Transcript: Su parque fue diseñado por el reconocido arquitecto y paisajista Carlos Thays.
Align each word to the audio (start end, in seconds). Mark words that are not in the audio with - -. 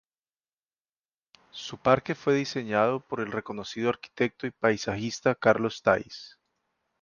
Su 1.51 1.77
parque 1.77 2.15
fue 2.15 2.33
diseñado 2.33 3.01
por 3.01 3.19
el 3.19 3.31
reconocido 3.31 3.89
arquitecto 3.89 4.47
y 4.47 4.49
paisajista 4.49 5.35
Carlos 5.35 5.83
Thays. 5.83 6.39